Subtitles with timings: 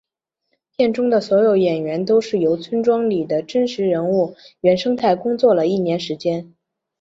[0.75, 6.55] 片中的所有演员都是由村庄里的真实人物原生态工作了一年时间。